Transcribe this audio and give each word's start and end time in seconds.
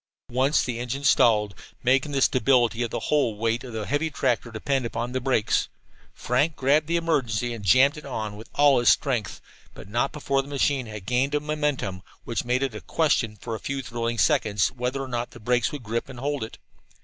Once 0.31 0.63
the 0.63 0.79
engine 0.79 1.03
stalled, 1.03 1.53
making 1.83 2.11
the 2.11 2.23
stability 2.23 2.81
of 2.81 2.89
the 2.89 3.01
whole 3.11 3.37
weight 3.37 3.63
of 3.63 3.71
the 3.71 3.85
heavy 3.85 4.09
tractor 4.09 4.49
depend 4.49 4.83
upon 4.83 5.11
the 5.11 5.21
brakes. 5.21 5.69
Frank 6.11 6.55
grabbed 6.55 6.87
the 6.87 6.95
emergency, 6.97 7.53
and 7.53 7.63
jammed 7.63 7.95
it 7.97 8.03
on 8.03 8.35
with 8.35 8.49
all 8.55 8.79
his 8.79 8.89
strength, 8.89 9.39
but 9.75 9.87
not 9.87 10.11
before 10.11 10.41
the 10.41 10.47
machine 10.47 10.87
had 10.87 11.05
gained 11.05 11.35
a 11.35 11.39
momentum 11.39 12.01
which 12.23 12.43
made 12.43 12.63
it 12.63 12.73
a 12.73 12.81
question 12.81 13.35
for 13.39 13.53
a 13.53 13.59
few 13.59 13.83
thrilling 13.83 14.17
seconds 14.17 14.69
whether 14.69 15.03
or 15.03 15.07
not 15.07 15.29
the 15.29 15.39
brakes 15.39 15.71
would 15.71 15.83
grip 15.83 16.09
and 16.09 16.19
hold 16.19 16.43
it. 16.43 16.57